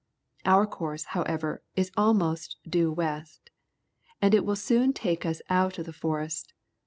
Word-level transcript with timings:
Our 0.45 0.65
course, 0.65 1.03
however, 1.03 1.61
is 1.75 1.91
almost 1.95 2.57
due 2.67 2.91
west, 2.91 3.51
and 4.19 4.33
it 4.33 4.43
will 4.43 4.55
soon 4.55 4.93
take 4.93 5.27
us 5.27 5.43
out 5.47 5.77
of 5.77 5.85
the 5.85 5.93
forest. 5.93 6.53